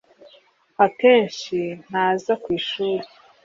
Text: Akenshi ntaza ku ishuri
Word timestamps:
Akenshi 0.85 1.59
ntaza 1.85 2.33
ku 2.41 2.47
ishuri 2.59 3.05